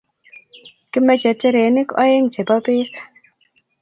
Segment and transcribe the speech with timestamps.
[0.91, 2.93] Kimache terenik oeng' chepo peek